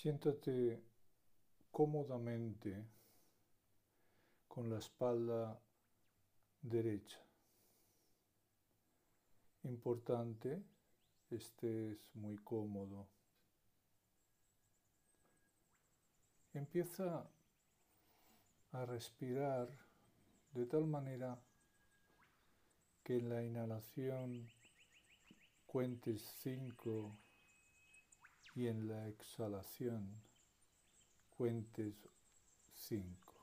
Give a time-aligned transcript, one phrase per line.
[0.00, 0.82] Siéntate
[1.70, 2.86] cómodamente
[4.48, 5.60] con la espalda
[6.62, 7.18] derecha.
[9.64, 10.64] Importante,
[11.28, 13.08] estés muy cómodo.
[16.54, 17.30] Empieza
[18.72, 19.68] a respirar
[20.52, 21.38] de tal manera
[23.02, 24.48] que en la inhalación
[25.66, 27.18] cuentes cinco
[28.54, 30.22] y en la exhalación
[31.36, 31.94] cuentes
[32.74, 33.34] 5.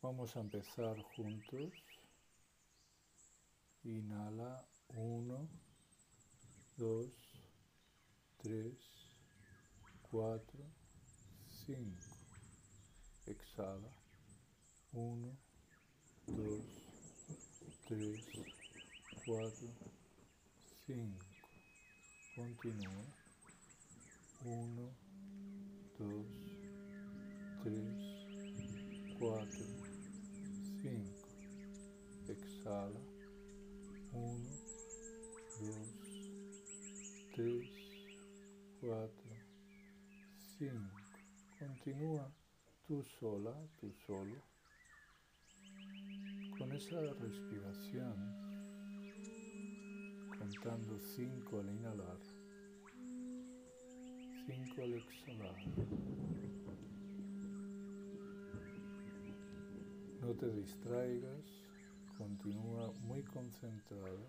[0.00, 1.72] Vamos a empezar juntos.
[3.82, 4.64] Inhala
[4.94, 5.48] 1,
[6.76, 7.06] 2,
[8.42, 8.74] 3,
[10.10, 10.44] 4,
[11.66, 12.00] 5.
[13.26, 13.90] Exhala
[14.92, 15.36] 1,
[16.26, 16.60] 2,
[17.88, 18.24] 3,
[19.26, 19.68] 4,
[20.86, 21.33] 5
[22.34, 23.24] continúa
[24.44, 24.90] Uno,
[25.98, 26.26] dos,
[27.62, 29.64] tres, cuatro,
[30.82, 31.28] cinco.
[32.28, 33.00] Exhala.
[34.12, 34.50] Uno,
[35.60, 35.88] dos,
[37.34, 37.70] tres,
[38.82, 39.30] cuatro,
[40.58, 41.00] cinco.
[41.58, 42.30] Continúa
[42.86, 44.42] tú sola, tú solo,
[46.58, 48.14] con esa respiración,
[50.38, 52.33] contando cinco al inhalar.
[54.46, 55.56] 5 al exhalar.
[60.20, 61.62] No te distraigas,
[62.18, 64.28] continúa muy concentrada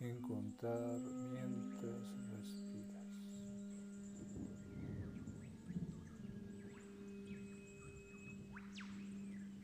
[0.00, 0.98] en contar
[1.30, 3.00] mientras respiras.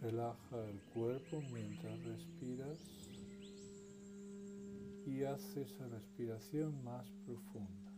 [0.02, 3.05] Relaja el cuerpo mientras respiras
[5.16, 7.90] y hace esa respiración más profunda.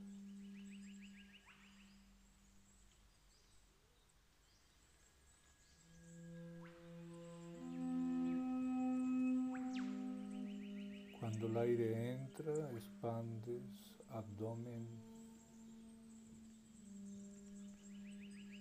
[11.18, 14.86] Cuando el aire entra, expandes abdomen.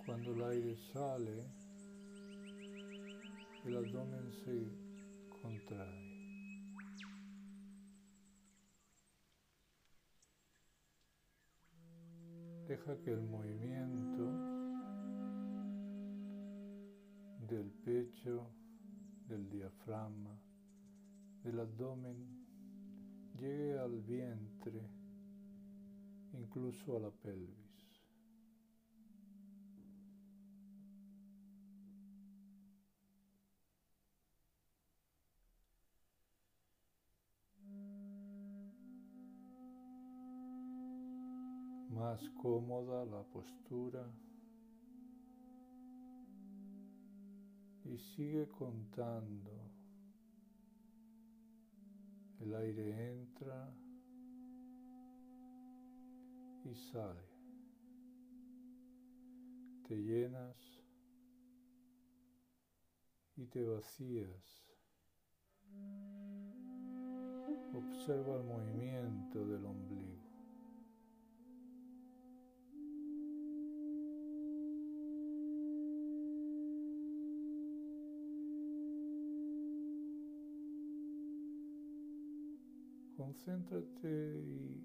[0.04, 1.46] Cuando el aire sale,
[3.66, 4.68] el abdomen se
[5.44, 6.07] contrae.
[12.68, 14.26] Deja que el movimiento
[17.48, 18.52] del pecho,
[19.26, 20.38] del diafragma,
[21.44, 22.46] del abdomen
[23.40, 24.82] llegue al vientre,
[26.34, 27.67] incluso a la pelvis.
[42.08, 44.02] Más cómoda la postura
[47.84, 49.52] y sigue contando.
[52.40, 53.76] El aire entra
[56.64, 57.28] y sale.
[59.86, 60.58] Te llenas
[63.36, 64.66] y te vacías.
[67.74, 70.17] Observa el movimiento del ombligo.
[83.18, 84.80] Concéntrate y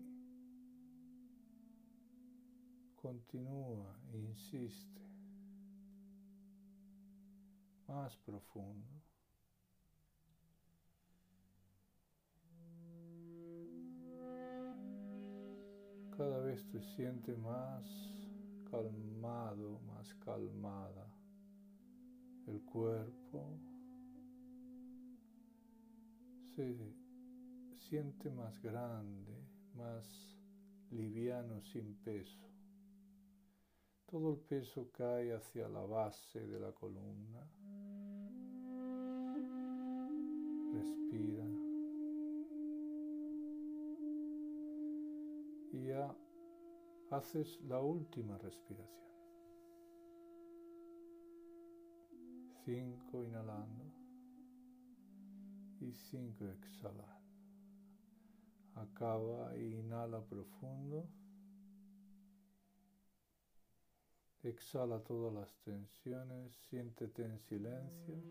[2.95, 5.03] continúa, insiste,
[7.87, 8.89] más profundo.
[16.17, 17.85] Cada vez te sientes más
[18.71, 21.07] calmado, más calmada
[22.47, 23.59] el cuerpo.
[26.57, 27.02] Se
[27.93, 29.37] siente más grande,
[29.75, 30.35] más
[30.93, 32.49] liviano sin peso.
[34.07, 37.47] Todo el peso cae hacia la base de la columna.
[40.73, 41.45] Respira.
[45.73, 46.17] Y ya
[47.11, 49.13] haces la última respiración.
[52.65, 53.85] Cinco inhalando
[55.79, 57.22] y cinco exhalando.
[59.03, 61.09] Acaba inhala profundo.
[64.45, 68.23] Exhala todas las tensiones, siéntete en silencio.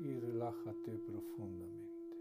[0.00, 2.16] y relájate profundamente.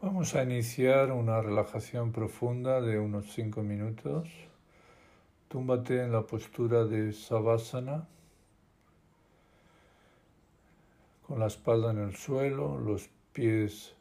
[0.00, 4.51] Vamos a iniciar una relajación profunda de unos 5 minutos.
[5.52, 8.08] Túmbate en la postura de Savasana,
[11.26, 13.94] con la espalda en el suelo, los pies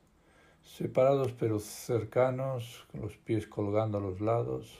[0.63, 4.79] separados pero cercanos, con los pies colgando a los lados.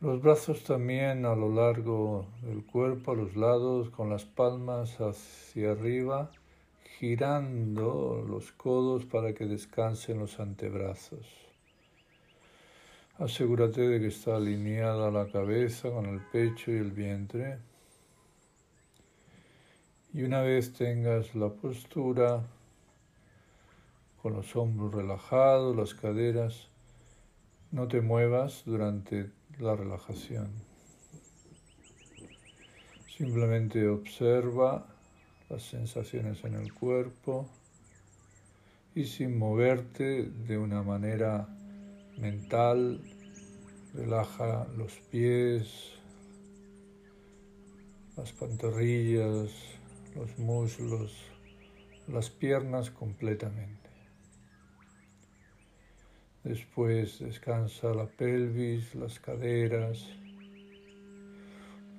[0.00, 5.72] Los brazos también a lo largo del cuerpo, a los lados, con las palmas hacia
[5.72, 6.30] arriba
[6.98, 11.45] girando los codos para que descansen los antebrazos.
[13.18, 17.56] Asegúrate de que está alineada la cabeza con el pecho y el vientre.
[20.12, 22.42] Y una vez tengas la postura,
[24.20, 26.68] con los hombros relajados, las caderas,
[27.70, 29.30] no te muevas durante
[29.60, 30.50] la relajación.
[33.16, 34.88] Simplemente observa
[35.48, 37.48] las sensaciones en el cuerpo
[38.94, 41.55] y sin moverte de una manera
[42.18, 43.00] mental,
[43.94, 45.92] relaja los pies,
[48.16, 49.50] las pantorrillas,
[50.14, 51.12] los muslos,
[52.08, 53.90] las piernas completamente.
[56.44, 60.06] Después descansa la pelvis, las caderas,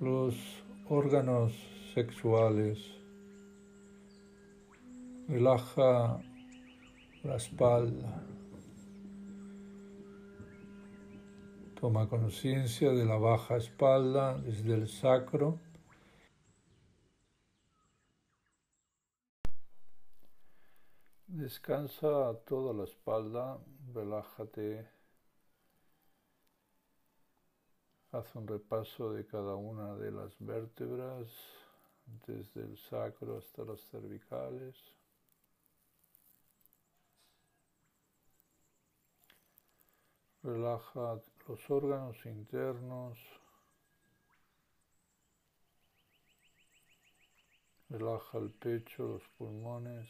[0.00, 0.34] los
[0.88, 1.52] órganos
[1.94, 2.98] sexuales,
[5.28, 6.22] Relaja
[7.22, 8.24] la espalda.
[11.80, 15.60] Toma conciencia de la baja espalda desde el sacro.
[21.28, 23.58] Descansa toda la espalda,
[23.94, 24.88] relájate.
[28.10, 31.28] Haz un repaso de cada una de las vértebras,
[32.26, 34.74] desde el sacro hasta las cervicales.
[40.42, 43.18] Relaja los órganos internos.
[47.88, 50.08] Relaja el pecho, los pulmones.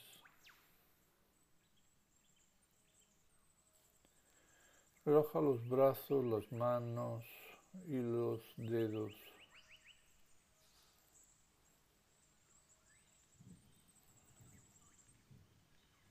[5.06, 7.24] Relaja los brazos, las manos
[7.86, 9.14] y los dedos.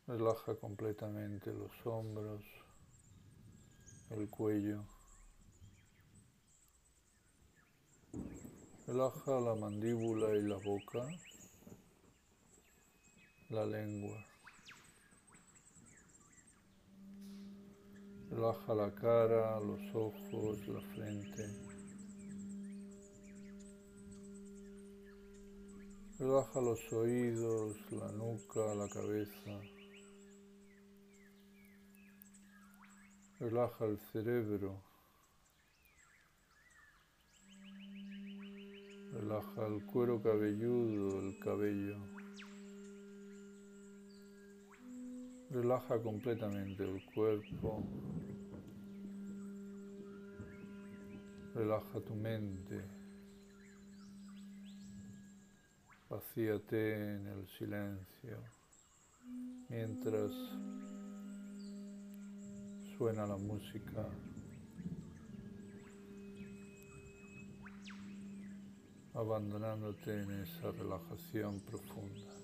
[0.08, 2.44] Relaja completamente los hombros
[4.12, 4.84] el cuello.
[8.88, 11.06] Relaja la mandíbula y la boca,
[13.50, 14.26] la lengua.
[18.30, 21.44] Relaja la cara, los ojos, la frente.
[26.20, 29.77] Relaja los oídos, la nuca, la cabeza.
[33.40, 34.82] Relaja el cerebro.
[39.14, 41.98] Relaja el cuero cabelludo, el cabello.
[45.52, 47.84] Relaja completamente el cuerpo.
[51.54, 52.84] Relaja tu mente.
[56.10, 58.38] Vacíate en el silencio
[59.70, 60.32] mientras
[62.98, 64.06] suena la música.
[69.14, 72.37] abandonándote en esa relajación profunda.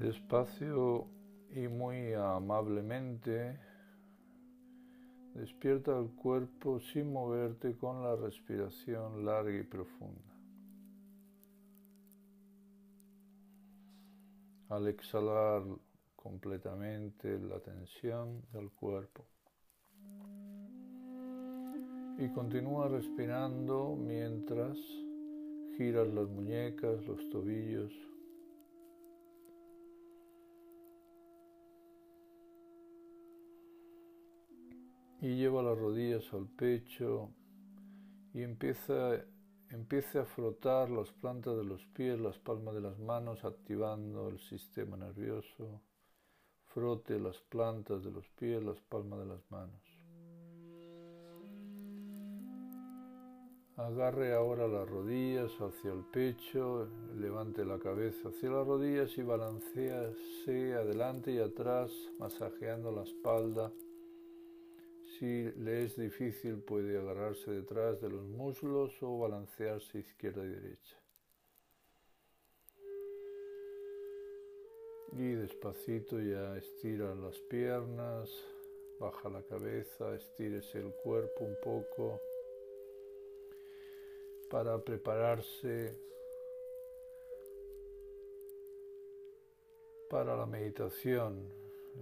[0.00, 1.08] Despacio
[1.50, 3.58] y muy amablemente
[5.34, 10.22] despierta el cuerpo sin moverte con la respiración larga y profunda.
[14.68, 15.64] Al exhalar
[16.14, 19.26] completamente la tensión del cuerpo.
[22.18, 24.78] Y continúa respirando mientras
[25.76, 28.07] giras las muñecas, los tobillos.
[35.20, 37.30] Y lleva las rodillas al pecho
[38.32, 39.24] y empieza,
[39.70, 44.38] empieza a frotar las plantas de los pies, las palmas de las manos, activando el
[44.38, 45.82] sistema nervioso.
[46.66, 49.82] Frote las plantas de los pies, las palmas de las manos.
[53.76, 60.74] Agarre ahora las rodillas hacia el pecho, levante la cabeza hacia las rodillas y balancease
[60.74, 63.72] adelante y atrás, masajeando la espalda.
[65.18, 70.96] Si le es difícil puede agarrarse detrás de los muslos o balancearse izquierda y derecha.
[75.16, 78.30] Y despacito ya estira las piernas,
[79.00, 82.20] baja la cabeza, estírese el cuerpo un poco
[84.48, 85.98] para prepararse
[90.08, 91.42] para la meditación,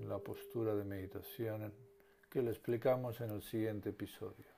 [0.06, 1.85] la postura de meditación
[2.28, 4.55] que le explicamos en el siguiente episodio.